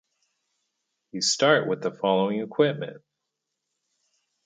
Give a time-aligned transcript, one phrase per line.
[1.11, 3.03] You start with the following equipment